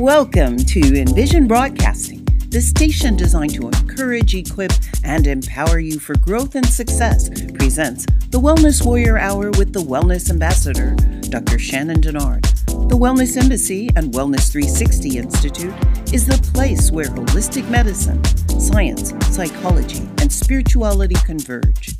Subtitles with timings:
[0.00, 4.72] Welcome to Envision Broadcasting, the station designed to encourage, equip,
[5.04, 7.28] and empower you for growth and success.
[7.52, 10.94] Presents the Wellness Warrior Hour with the Wellness Ambassador,
[11.28, 11.58] Dr.
[11.58, 12.40] Shannon Denard.
[12.88, 15.74] The Wellness Embassy and Wellness 360 Institute
[16.14, 18.24] is the place where holistic medicine,
[18.58, 21.90] science, psychology, and spirituality converge.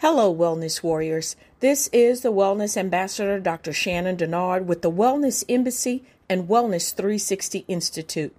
[0.00, 1.36] Hello, Wellness Warriors.
[1.58, 3.74] This is the Wellness Ambassador, Dr.
[3.74, 8.34] Shannon Denard, with the Wellness Embassy and Wellness 360 Institute.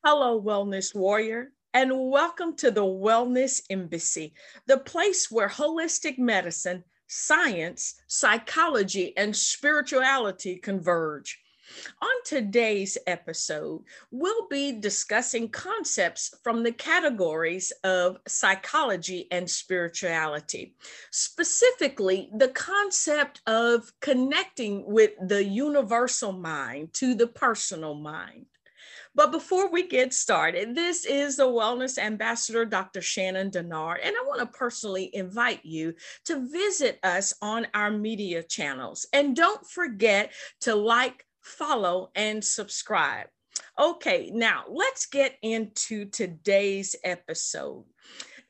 [0.03, 4.33] Hello, Wellness Warrior, and welcome to the Wellness Embassy,
[4.65, 11.39] the place where holistic medicine, science, psychology, and spirituality converge.
[12.01, 20.75] On today's episode, we'll be discussing concepts from the categories of psychology and spirituality,
[21.11, 28.45] specifically the concept of connecting with the universal mind to the personal mind.
[29.17, 33.01] But before we get started, this is the Wellness Ambassador, Dr.
[33.01, 35.95] Shannon Denard, and I want to personally invite you
[36.25, 39.07] to visit us on our media channels.
[39.11, 43.27] And don't forget to like, follow, and subscribe.
[43.79, 47.85] Okay, now let's get into today's episode.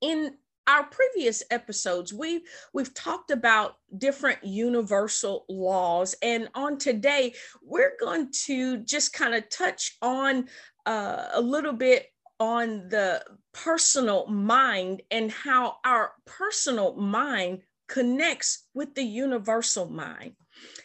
[0.00, 0.34] in
[0.70, 2.42] our previous episodes we've
[2.72, 9.48] we've talked about different universal laws and on today we're going to just kind of
[9.48, 10.48] touch on
[10.86, 12.06] uh, a little bit
[12.38, 13.22] on the
[13.52, 20.32] personal mind and how our personal mind connects with the universal mind.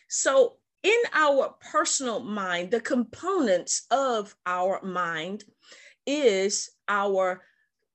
[0.10, 5.44] So in our personal mind the components of our mind
[6.08, 7.44] is our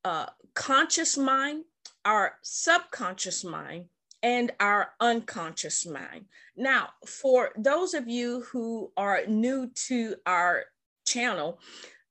[0.04, 1.64] uh, conscious mind
[2.04, 3.86] our subconscious mind
[4.22, 6.26] and our unconscious mind.
[6.56, 10.64] Now, for those of you who are new to our
[11.06, 11.60] channel,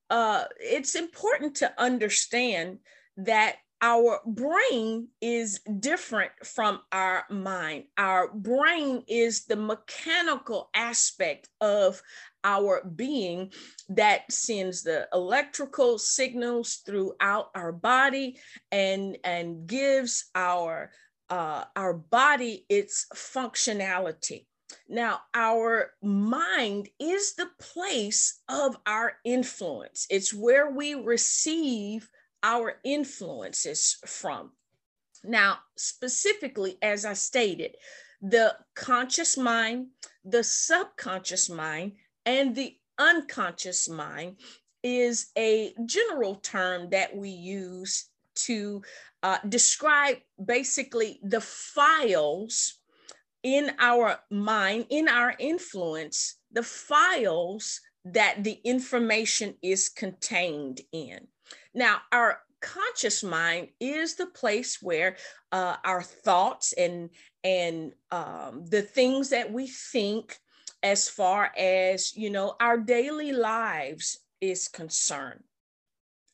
[0.08, 2.78] uh, it's important to understand
[3.16, 7.84] that our brain is different from our mind.
[7.96, 12.02] Our brain is the mechanical aspect of
[12.44, 13.52] our being
[13.88, 18.38] that sends the electrical signals throughout our body
[18.70, 20.90] and and gives our
[21.28, 24.46] uh, our body its functionality.
[24.88, 30.06] Now our mind is the place of our influence.
[30.10, 32.08] It's where we receive
[32.42, 34.50] our influences from.
[35.22, 37.76] Now specifically as i stated
[38.22, 39.88] the conscious mind
[40.24, 41.92] the subconscious mind
[42.26, 44.36] and the unconscious mind
[44.82, 48.82] is a general term that we use to
[49.22, 52.78] uh, describe basically the files
[53.42, 61.26] in our mind, in our influence, the files that the information is contained in.
[61.74, 65.16] Now, our conscious mind is the place where
[65.52, 67.10] uh, our thoughts and
[67.42, 70.38] and um, the things that we think
[70.82, 75.42] as far as you know our daily lives is concerned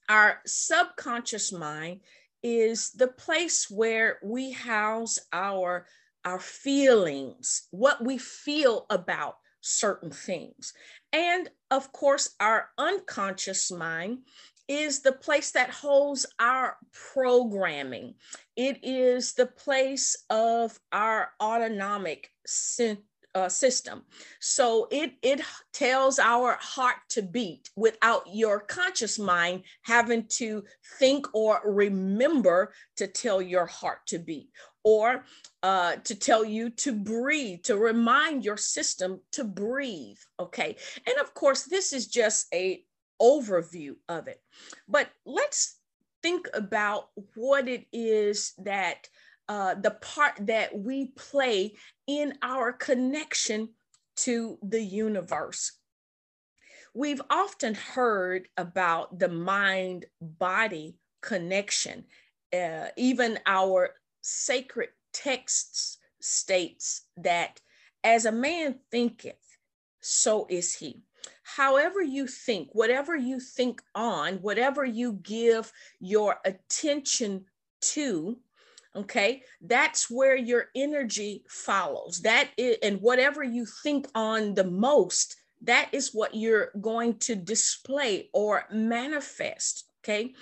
[0.08, 2.00] our subconscious mind
[2.43, 5.87] is the place where we house our
[6.25, 10.72] our feelings what we feel about certain things
[11.12, 14.19] and of course our unconscious mind
[14.69, 18.14] is the place that holds our programming.
[18.56, 22.31] It is the place of our autonomic
[23.36, 24.02] uh, system.
[24.40, 25.42] So it it
[25.72, 30.64] tells our heart to beat without your conscious mind having to
[30.98, 34.48] think or remember to tell your heart to beat
[34.84, 35.24] or
[35.62, 40.18] uh, to tell you to breathe, to remind your system to breathe.
[40.40, 40.76] Okay.
[41.06, 42.84] And of course, this is just a
[43.20, 44.40] overview of it.
[44.88, 45.78] But let's
[46.22, 49.08] think about what it is that
[49.48, 51.75] uh, the part that we play
[52.06, 53.69] in our connection
[54.16, 55.72] to the universe.
[56.94, 62.04] We've often heard about the mind body connection.
[62.52, 63.90] Uh, even our
[64.22, 67.60] sacred texts states that
[68.02, 69.58] as a man thinketh,
[70.00, 71.02] so is he.
[71.43, 77.44] However, you think, whatever you think on, whatever you give your attention
[77.81, 78.38] to,
[78.96, 79.43] okay?
[79.60, 82.20] That's where your energy follows.
[82.22, 87.34] That is, and whatever you think on the most that is what you're going to
[87.34, 90.34] display or manifest okay?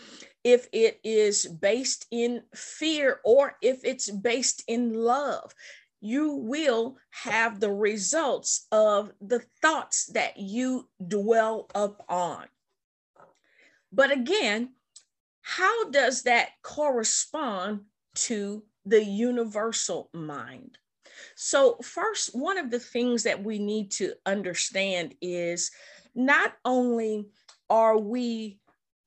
[0.42, 5.54] If it is based in fear or if it's based in love
[6.00, 12.44] you will have the results of the thoughts that you dwell upon.
[13.90, 14.74] But again
[15.40, 17.80] how does that correspond
[18.14, 20.78] to the universal mind.
[21.36, 25.70] So, first, one of the things that we need to understand is
[26.14, 27.26] not only
[27.70, 28.58] are we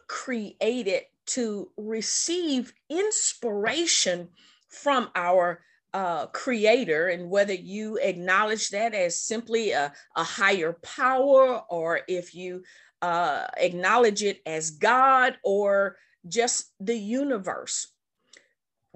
[0.08, 4.30] created to receive inspiration
[4.70, 5.62] from our
[5.94, 12.36] uh, creator, and whether you acknowledge that as simply a, a higher power, or if
[12.36, 12.64] you
[13.02, 17.88] uh, acknowledge it as God or just the universe,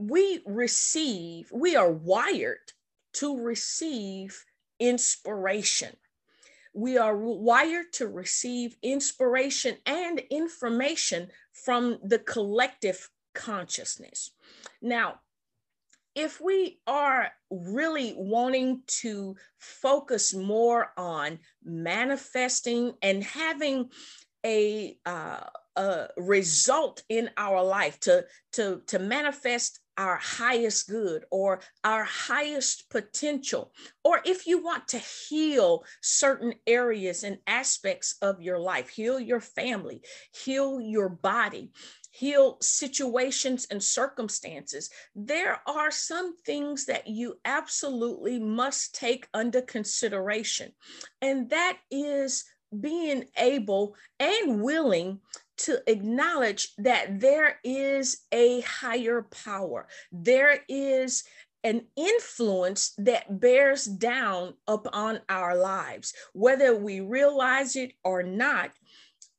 [0.01, 2.71] we receive, we are wired
[3.13, 4.44] to receive
[4.80, 5.95] inspiration.
[6.74, 14.31] We are wired to receive inspiration and information from the collective consciousness.
[14.81, 15.19] Now,
[16.15, 23.92] if we are really wanting to focus more on manifesting and having
[24.44, 25.42] a, uh,
[25.75, 32.89] a result in our life to, to, to manifest our highest good or our highest
[32.89, 33.71] potential,
[34.03, 39.41] or if you want to heal certain areas and aspects of your life, heal your
[39.41, 40.01] family,
[40.33, 41.71] heal your body,
[42.11, 50.71] heal situations and circumstances, there are some things that you absolutely must take under consideration.
[51.21, 52.43] And that is
[52.79, 55.19] being able and willing
[55.66, 59.88] to acknowledge that there is a higher power.
[60.12, 61.24] There is
[61.63, 66.13] an influence that bears down upon our lives.
[66.34, 68.72] Whether we realize it or not,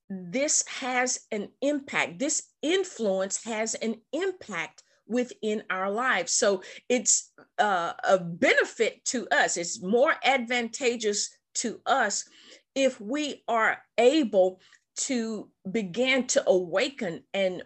[0.09, 2.19] this has an impact.
[2.19, 6.33] This influence has an impact within our lives.
[6.33, 12.25] So it's uh, a benefit to us, it's more advantageous to us
[12.75, 14.61] if we are able
[14.97, 17.63] to begin to awaken and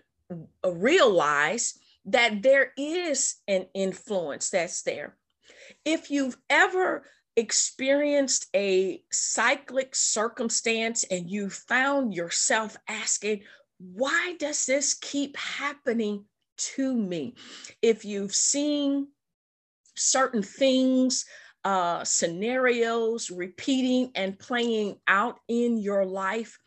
[0.64, 5.16] realize that there is an influence that's there.
[5.84, 7.04] If you've ever
[7.36, 13.42] experienced a cyclic circumstance and you found yourself asking,
[13.78, 16.24] why does this keep happening
[16.56, 17.34] to me?
[17.82, 19.08] If you've seen
[19.94, 21.26] certain things
[21.64, 26.58] uh, scenarios repeating and playing out in your life,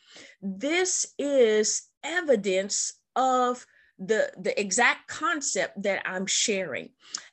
[0.41, 3.65] this is evidence of
[3.97, 6.89] the, the exact concept that I'm sharing.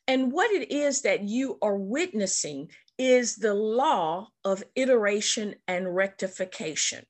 [0.08, 7.04] And what it is that you are witnessing is the law of iteration and rectification.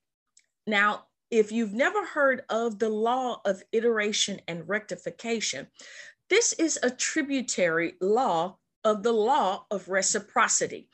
[0.67, 5.69] Now, if you've never heard of the law of iteration and rectification,
[6.29, 10.89] this is a tributary law of the law of reciprocity.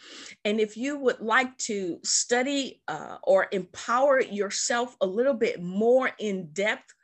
[0.47, 6.11] And if you would like to study uh, or empower yourself a little bit more
[6.19, 6.95] in depth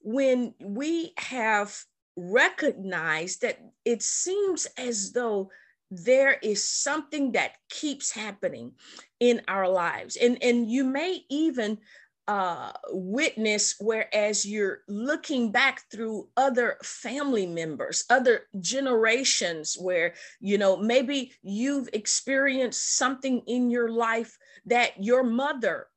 [0.00, 1.76] when we have
[2.16, 5.50] recognized that it seems as though
[5.90, 8.72] there is something that keeps happening
[9.20, 11.78] in our lives and and you may even
[12.26, 20.76] uh, witness, whereas you're looking back through other family members, other generations, where, you know,
[20.76, 25.88] maybe you've experienced something in your life that your mother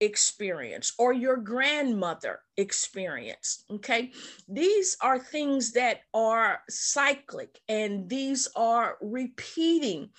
[0.00, 3.64] experienced or your grandmother experienced.
[3.70, 4.10] Okay.
[4.48, 10.10] These are things that are cyclic and these are repeating.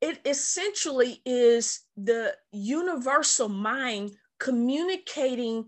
[0.00, 5.66] It essentially is the universal mind communicating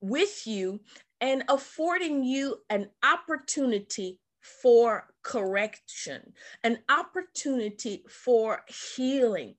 [0.00, 0.80] with you
[1.20, 6.32] and affording you an opportunity for correction,
[6.64, 8.62] an opportunity for
[8.96, 9.54] healing.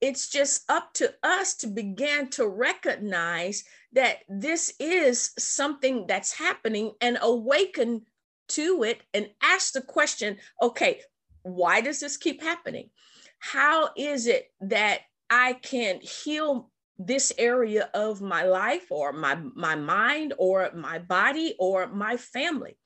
[0.00, 6.92] It's just up to us to begin to recognize that this is something that's happening
[7.00, 8.02] and awaken
[8.48, 11.00] to it and ask the question okay,
[11.42, 12.90] why does this keep happening?
[13.38, 15.00] How is it that
[15.30, 21.54] I can heal this area of my life or my, my mind or my body
[21.58, 22.76] or my family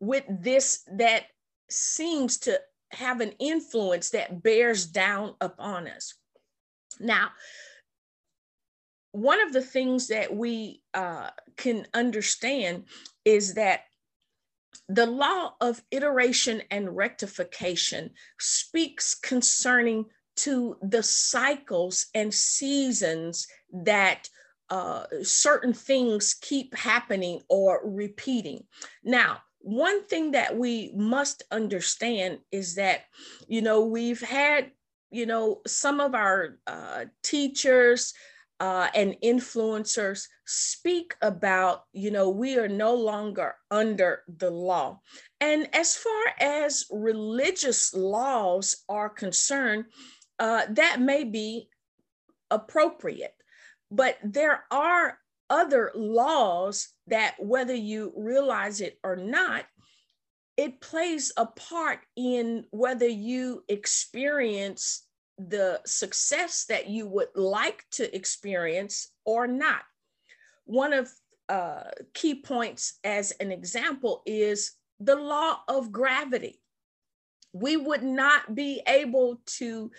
[0.00, 1.24] with this that
[1.70, 6.14] seems to have an influence that bears down upon us.
[7.00, 7.30] Now,
[9.12, 12.84] one of the things that we uh, can understand
[13.24, 13.80] is that
[14.88, 20.06] the law of iteration and rectification speaks concerning
[20.38, 24.28] to the cycles and seasons that
[24.70, 28.64] uh, certain things keep happening or repeating.
[29.02, 33.02] Now, one thing that we must understand is that,
[33.48, 34.70] you know, we've had,
[35.10, 38.12] you know, some of our uh, teachers
[38.60, 45.00] uh, and influencers speak about, you know, we are no longer under the law.
[45.40, 49.86] And as far as religious laws are concerned,
[50.38, 51.68] uh, that may be
[52.50, 53.34] appropriate.
[53.90, 55.18] But there are
[55.50, 59.64] other laws that, whether you realize it or not,
[60.56, 65.06] it plays a part in whether you experience
[65.38, 69.82] the success that you would like to experience or not.
[70.64, 71.10] One of
[71.48, 76.60] uh, key points as an example is the law of gravity.
[77.60, 79.90] We would not be able to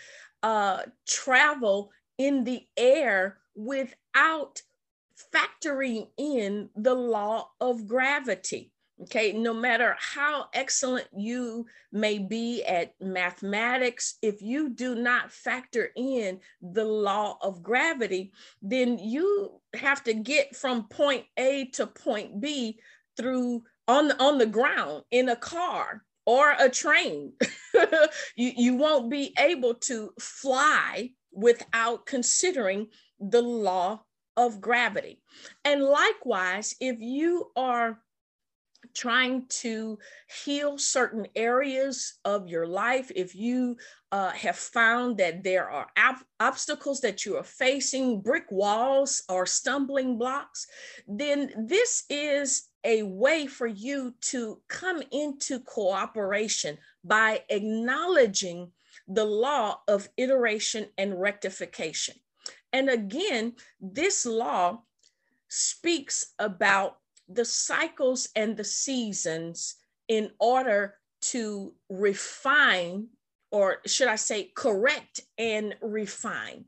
[0.43, 4.61] uh, travel in the air without
[5.33, 8.71] factoring in the law of gravity.
[9.03, 15.89] Okay, no matter how excellent you may be at mathematics, if you do not factor
[15.95, 22.41] in the law of gravity, then you have to get from point A to point
[22.41, 22.77] B
[23.15, 27.33] through on on the ground in a car or a train.
[28.35, 32.85] you, you won't be able to fly without considering
[33.19, 33.99] the law
[34.37, 35.23] of gravity.
[35.65, 37.97] And likewise, if you are
[38.93, 39.97] trying to
[40.43, 43.77] heal certain areas of your life, if you
[44.11, 45.87] uh, have found that there are
[46.39, 50.67] obstacles that you are facing, brick walls or stumbling blocks,
[51.07, 58.71] then this is a way for you to come into cooperation by acknowledging
[59.07, 62.15] the law of iteration and rectification.
[62.71, 64.83] And again, this law
[65.47, 66.97] speaks about
[67.29, 69.75] the cycles and the seasons
[70.07, 73.07] in order to refine,
[73.51, 76.65] or should I say, correct and refine.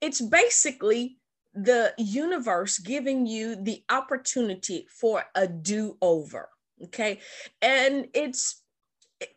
[0.00, 1.18] It's basically
[1.56, 6.50] the universe giving you the opportunity for a do-over
[6.84, 7.18] okay
[7.62, 8.62] and it's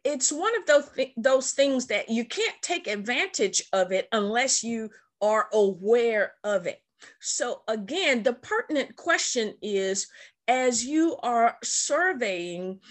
[0.03, 4.89] it's one of those those things that you can't take advantage of it unless you
[5.21, 6.81] are aware of it
[7.21, 10.07] so again the pertinent question is
[10.49, 12.81] as you are surveying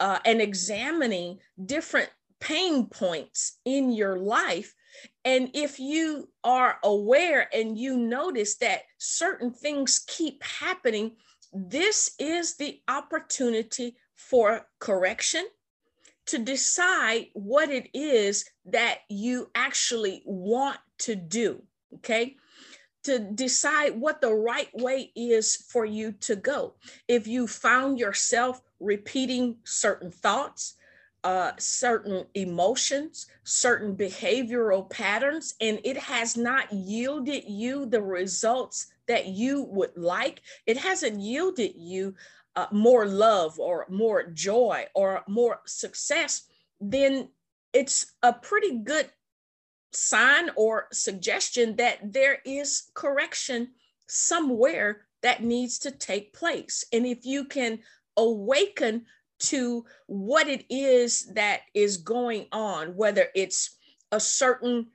[0.00, 2.08] uh, and examining different
[2.40, 4.74] pain points in your life
[5.24, 11.16] and if you are aware and you notice that certain things keep happening,
[11.52, 15.46] this is the opportunity for correction
[16.26, 21.62] to decide what it is that you actually want to do.
[21.96, 22.36] Okay.
[23.08, 26.74] To decide what the right way is for you to go.
[27.08, 30.74] If you found yourself repeating certain thoughts,
[31.24, 39.24] uh, certain emotions, certain behavioral patterns, and it has not yielded you the results that
[39.24, 40.42] you would like.
[40.66, 42.14] It hasn't yielded you
[42.56, 46.42] uh, more love or more joy or more success,
[46.78, 47.30] then
[47.72, 49.08] it's a pretty good
[49.92, 53.68] sign or suggestion that there is correction
[54.06, 56.84] somewhere that needs to take place.
[56.92, 57.80] And if you can
[58.16, 59.06] awaken
[59.38, 63.76] to what it is that is going on, whether it's
[64.10, 64.88] a certain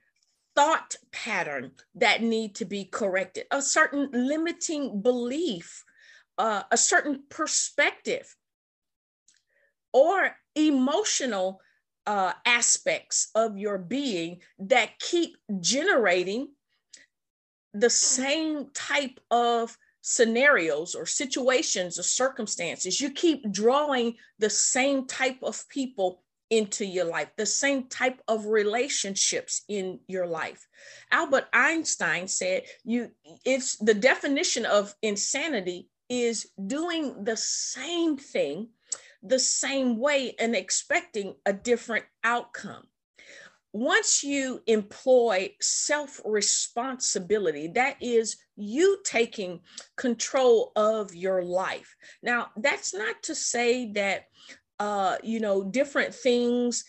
[0.55, 5.83] thought pattern that need to be corrected, a certain limiting belief,
[6.37, 8.35] uh, a certain perspective,
[9.91, 11.61] or emotional
[12.05, 16.49] uh, aspects of your being that keep generating
[17.73, 22.99] the same type of scenarios or situations or circumstances.
[22.99, 28.45] You keep drawing the same type of people into your life, the same type of
[28.45, 30.67] relationships in your life.
[31.11, 33.09] Albert Einstein said you
[33.43, 38.67] it's the definition of insanity is doing the same thing
[39.23, 42.83] the same way and expecting a different outcome.
[43.71, 49.61] Once you employ self responsibility, that is you taking
[49.95, 51.95] control of your life.
[52.21, 54.25] Now, that's not to say that
[54.79, 56.83] uh, you know, different things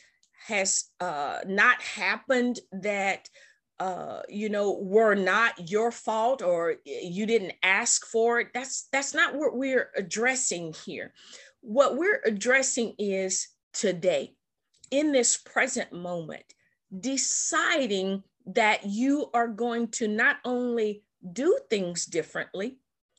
[0.46, 3.28] has uh, not happened that
[3.80, 8.48] uh, you know were not your fault or you didn't ask for it.
[8.54, 11.12] That's that's not what we're addressing here.
[11.66, 14.34] What we're addressing is today,
[14.90, 16.44] in this present moment,
[17.00, 22.76] deciding that you are going to not only do things differently,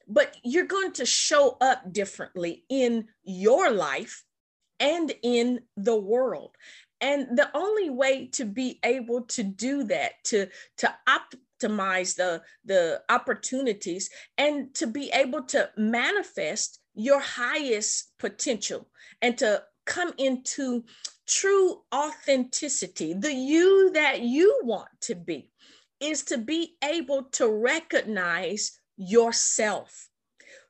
[0.07, 4.23] but you're going to show up differently in your life
[4.79, 6.51] and in the world.
[7.01, 13.01] And the only way to be able to do that, to, to optimize the, the
[13.09, 18.87] opportunities and to be able to manifest your highest potential
[19.21, 20.83] and to come into
[21.27, 25.51] true authenticity, the you that you want to be,
[25.99, 30.09] is to be able to recognize yourself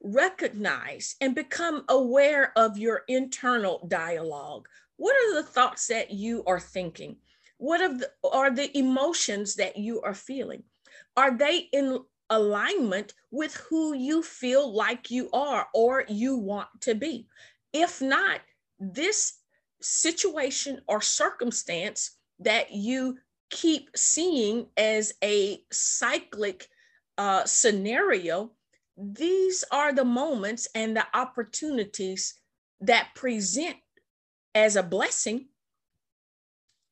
[0.05, 4.67] recognize and become aware of your internal dialogue.
[4.97, 7.17] What are the thoughts that you are thinking?
[7.57, 10.63] What of the, are the emotions that you are feeling?
[11.17, 16.95] Are they in alignment with who you feel like you are or you want to
[16.95, 17.27] be?
[17.73, 18.41] If not,
[18.79, 19.39] this
[19.81, 23.17] situation or circumstance that you
[23.49, 26.67] keep seeing as a cyclic
[27.17, 28.51] uh, scenario
[28.97, 32.35] these are the moments and the opportunities
[32.81, 33.75] that present
[34.53, 35.47] as a blessing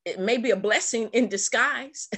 [0.05, 2.09] it may be a blessing in disguise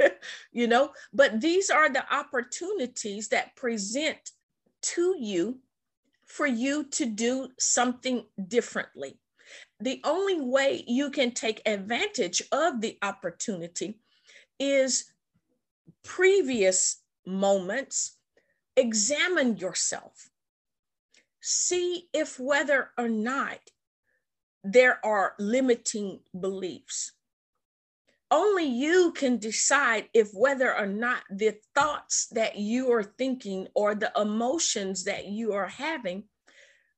[0.52, 4.30] you know but these are the opportunities that present
[4.82, 5.58] to you
[6.26, 9.18] for you to do something differently
[9.80, 13.98] the only way you can take advantage of the opportunity
[14.58, 15.12] is
[16.02, 18.16] previous moments
[18.76, 20.30] examine yourself.
[21.40, 23.58] See if whether or not
[24.62, 27.12] there are limiting beliefs.
[28.30, 33.94] Only you can decide if whether or not the thoughts that you are thinking or
[33.94, 36.24] the emotions that you are having,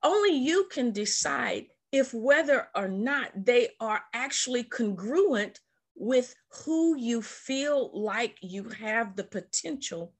[0.02, 5.60] only you can decide if whether or not they are actually congruent
[5.94, 6.34] with
[6.64, 10.12] who you feel like you have the potential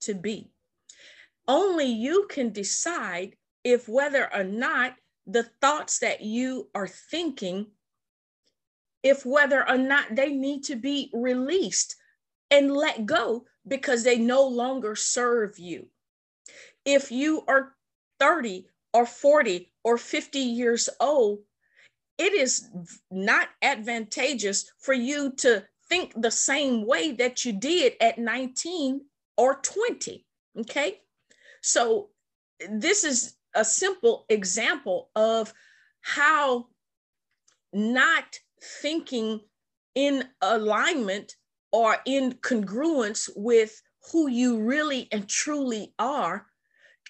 [0.00, 0.50] to be.
[1.48, 4.94] Only you can decide if whether or not
[5.26, 7.66] the thoughts that you are thinking
[9.02, 11.96] if whether or not they need to be released
[12.50, 15.86] and let go because they no longer serve you.
[16.84, 17.74] If you are
[18.20, 21.40] 30 or 40 or 50 years old
[22.18, 22.68] it is
[23.10, 29.00] not advantageous for you to think the same way that you did at 19
[29.36, 30.24] or 20
[30.60, 31.00] okay?
[31.62, 32.10] So,
[32.70, 35.52] this is a simple example of
[36.00, 36.68] how
[37.72, 38.38] not
[38.80, 39.40] thinking
[39.94, 41.36] in alignment
[41.72, 46.46] or in congruence with who you really and truly are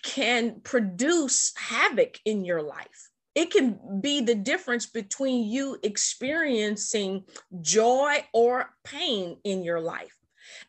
[0.03, 3.11] can produce havoc in your life.
[3.35, 7.25] It can be the difference between you experiencing
[7.61, 10.17] joy or pain in your life.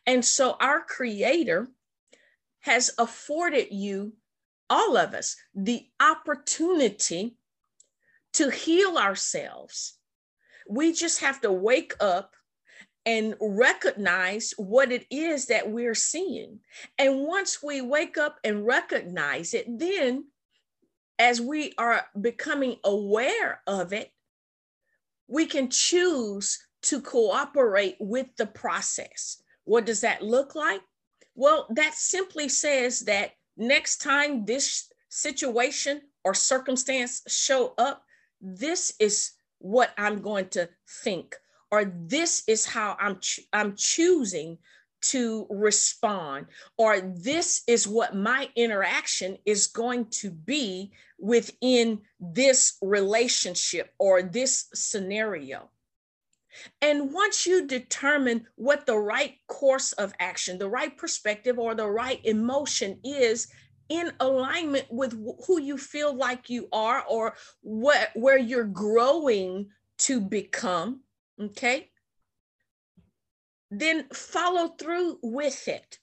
[0.06, 1.68] And so, our Creator
[2.60, 4.14] has afforded you,
[4.70, 7.36] all of us, the opportunity
[8.34, 9.98] to heal ourselves.
[10.68, 12.34] We just have to wake up
[13.06, 16.60] and recognize what it is that we're seeing.
[16.98, 20.24] And once we wake up and recognize it, then
[21.18, 24.10] as we are becoming aware of it,
[25.28, 29.42] we can choose to cooperate with the process.
[29.64, 30.80] What does that look like?
[31.34, 38.04] Well, that simply says that next time this situation or circumstance show up,
[38.40, 41.36] this is what I'm going to think,
[41.70, 43.18] or this is how I'm
[43.52, 44.58] I'm choosing
[45.02, 46.46] to respond,
[46.78, 54.66] or this is what my interaction is going to be within this relationship or this
[54.74, 55.68] scenario.
[56.80, 61.88] And once you determine what the right course of action, the right perspective, or the
[61.88, 63.48] right emotion is
[63.88, 65.12] in alignment with
[65.46, 69.68] who you feel like you are or what where you're growing
[69.98, 71.00] to become,
[71.40, 71.90] okay?
[73.70, 75.98] Then follow through with it.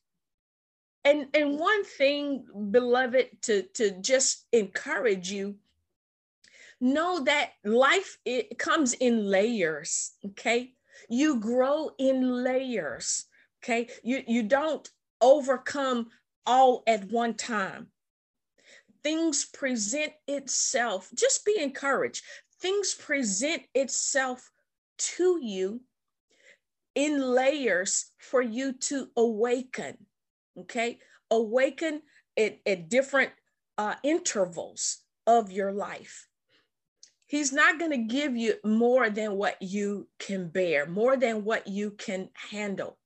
[1.03, 5.55] And and one thing, beloved, to, to just encourage you
[6.81, 10.73] know that life it comes in layers okay
[11.09, 13.25] you grow in layers
[13.63, 14.89] okay you you don't
[15.21, 16.09] overcome
[16.45, 17.87] all at one time.
[19.03, 22.23] Things present itself just be encouraged.
[22.61, 24.51] Things present itself
[24.97, 25.81] to you
[26.93, 29.97] in layers for you to awaken
[30.57, 30.99] okay?
[31.29, 32.01] Awaken
[32.37, 33.31] at, at different
[33.77, 36.27] uh, intervals of your life.
[37.27, 41.67] He's not going to give you more than what you can bear, more than what
[41.67, 42.97] you can handle.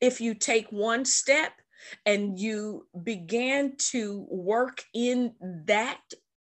[0.00, 1.52] If you take one step
[2.06, 5.34] and you begin to work in
[5.66, 6.00] that,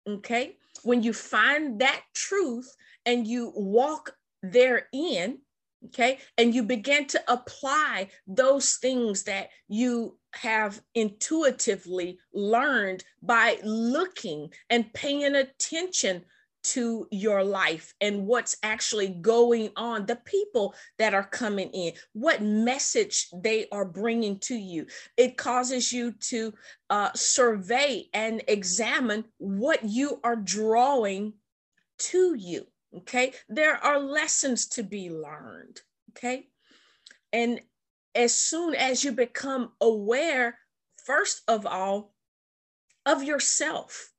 [0.08, 2.76] okay, when you find that truth
[3.06, 5.40] and you walk therein,
[5.88, 14.50] okay, and you begin to apply those things that you have intuitively learned by looking
[14.70, 16.24] and paying attention
[16.64, 22.42] to your life and what's actually going on, the people that are coming in, what
[22.42, 24.86] message they are bringing to you.
[25.18, 26.54] It causes you to
[26.90, 31.34] uh, survey and examine what you are drawing
[32.00, 32.66] to you.
[32.98, 33.34] Okay.
[33.48, 35.80] There are lessons to be learned.
[36.12, 36.48] Okay.
[37.34, 37.62] And
[38.14, 40.58] as soon as you become aware,
[41.06, 42.14] first of all,
[43.06, 44.11] of yourself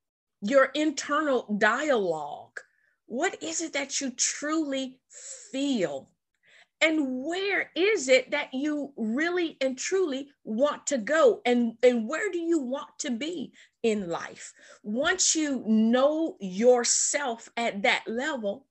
[0.42, 2.58] your internal dialogue.
[3.06, 4.98] What is it that you truly
[5.52, 6.10] feel?
[6.80, 11.40] And where is it that you really and truly want to go?
[11.46, 13.52] And, and where do you want to be
[13.84, 14.52] in life?
[14.82, 18.66] Once you know yourself at that level,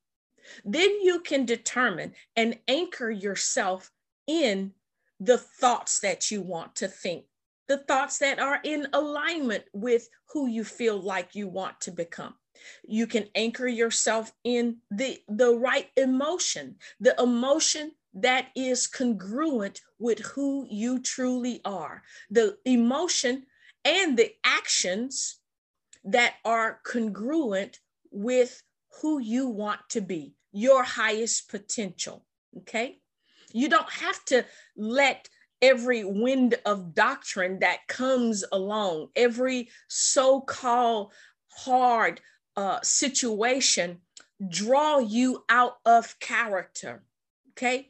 [0.66, 3.90] then you can determine and anchor yourself
[4.28, 4.74] in
[5.22, 7.26] the thoughts that you want to think
[7.72, 12.34] the thoughts that are in alignment with who you feel like you want to become.
[12.84, 20.20] You can anchor yourself in the the right emotion the emotion that is congruent with
[20.20, 23.46] who you truly are the emotion
[23.86, 25.40] and the actions
[26.04, 27.80] that are congruent
[28.12, 28.62] with
[29.02, 32.26] who you want to be your highest potential
[32.58, 33.00] okay?
[33.54, 35.30] You don't have to let
[35.62, 41.12] every wind of doctrine that comes along, every so called
[41.50, 42.22] hard
[42.58, 44.00] uh, situation,
[44.50, 47.04] draw you out of character.
[47.52, 47.90] Okay?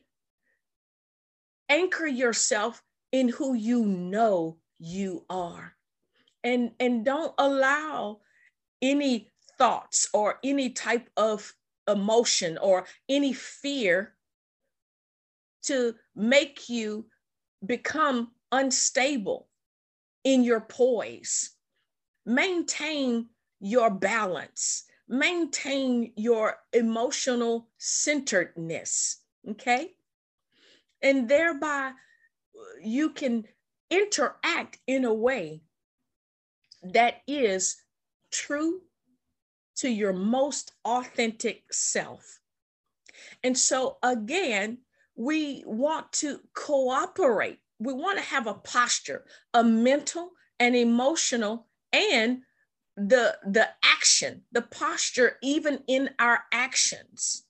[1.70, 5.74] Anchor yourself in who you know you are.
[6.44, 8.20] And, and don't allow
[8.82, 11.54] any thoughts or any type of
[11.88, 14.16] emotion or any fear
[15.64, 17.06] to make you
[17.66, 19.48] become unstable
[20.24, 21.52] in your poise.
[22.26, 23.28] Maintain
[23.60, 29.18] your balance, maintain your emotional centeredness,
[29.50, 29.92] okay?
[31.02, 31.94] And thereby
[32.82, 33.46] you can
[33.90, 35.62] interact in a way
[36.84, 37.78] that is
[38.32, 38.82] true
[39.76, 42.40] to your most authentic self.
[43.44, 44.80] And so, again,
[45.16, 47.60] we want to cooperate.
[47.80, 52.42] We want to have a posture, a mental and emotional, and
[52.96, 57.46] the the action, the posture, even in our actions,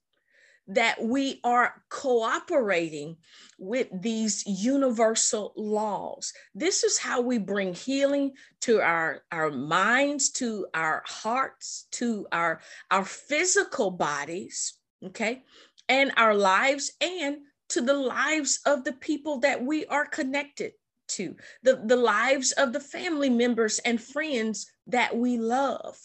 [0.68, 3.18] that we are cooperating
[3.60, 6.34] with these universal laws.
[6.56, 12.62] This is how we bring healing to our, our minds, to our hearts, to our,
[12.90, 15.44] our physical bodies, okay,
[15.90, 17.38] and our lives, and
[17.72, 20.74] to the lives of the people that we are connected
[21.08, 25.98] to, the, the lives of the family members and friends that we love.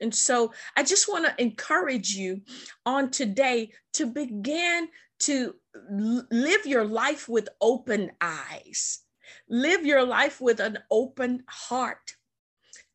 [0.00, 2.42] And so I just want to encourage you
[2.84, 4.88] on today to begin
[5.20, 5.54] to
[5.90, 9.00] live your life with open eyes,
[9.48, 12.14] live your life with an open heart,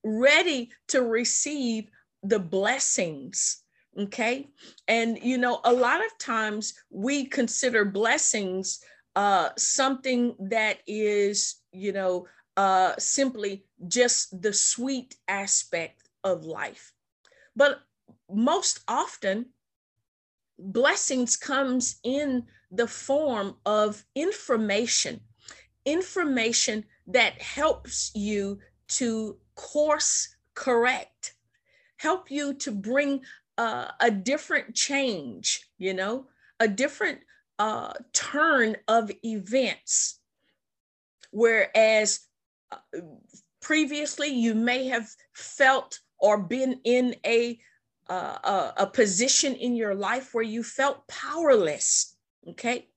[0.04, 1.90] ready to receive
[2.24, 3.64] the blessings.
[3.98, 4.48] Okay.
[4.88, 8.80] And, you know, a lot of times we consider blessings
[9.16, 16.94] uh, something that is, you know, uh, simply just the sweet aspect of life.
[17.56, 17.80] But
[18.30, 19.48] most often,
[20.58, 25.22] blessings comes in the form of information,
[25.86, 31.36] information that helps you to course correct,
[31.98, 33.22] help you to bring
[33.60, 36.28] uh, a different change, you know,
[36.62, 37.20] a different
[37.60, 40.22] uh, turn of events.
[41.32, 42.22] Whereas
[42.72, 42.78] uh,
[43.62, 47.60] previously you may have felt or been in a
[48.10, 52.16] uh, a, a position in your life where you felt powerless
[52.48, 52.88] okay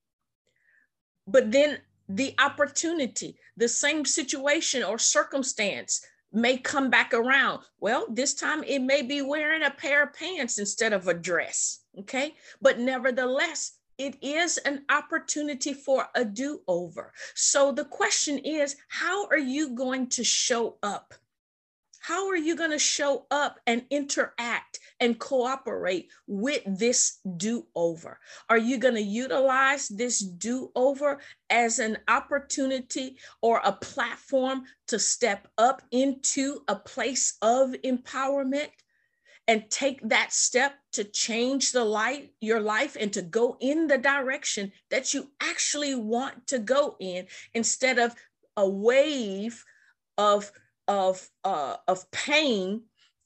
[1.27, 1.77] but then
[2.09, 8.81] the opportunity the same situation or circumstance may come back around well this time it
[8.81, 14.17] may be wearing a pair of pants instead of a dress okay but nevertheless it
[14.23, 17.13] is an opportunity for a do over.
[17.35, 21.15] So the question is how are you going to show up?
[22.03, 28.19] How are you going to show up and interact and cooperate with this do over?
[28.49, 34.99] Are you going to utilize this do over as an opportunity or a platform to
[34.99, 38.71] step up into a place of empowerment?
[39.49, 43.99] and take that step to change the light your life and to go in the
[43.99, 48.15] direction that you actually want to go in instead of
[48.57, 49.65] a wave
[50.17, 50.53] of
[50.93, 52.83] of uh, of pain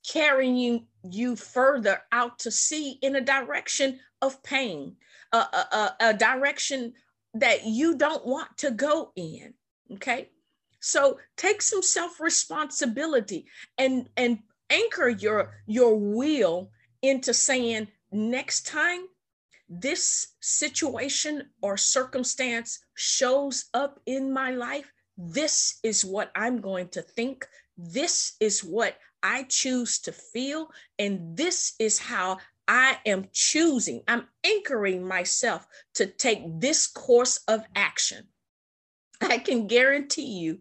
[0.08, 4.94] carrying you, you further out to sea in a direction of pain
[5.32, 6.92] a, a, a direction
[7.34, 9.52] that you don't want to go in
[9.94, 10.30] okay?
[10.78, 14.38] So take some self responsibility and and
[14.70, 16.70] anchor your your will
[17.02, 19.06] into saying next time
[19.68, 27.02] this situation or circumstance shows up in my life this is what i'm going to
[27.02, 34.02] think this is what i choose to feel and this is how i am choosing
[34.08, 38.24] i'm anchoring myself to take this course of action
[39.22, 40.58] i can guarantee you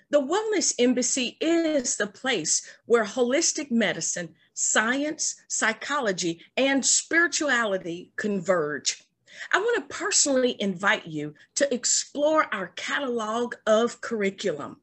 [0.09, 9.03] The Wellness Embassy is the place where holistic medicine, science, psychology, and spirituality converge.
[9.51, 14.77] I want to personally invite you to explore our catalog of curriculum,